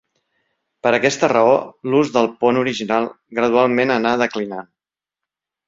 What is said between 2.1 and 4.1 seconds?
del pont original gradualment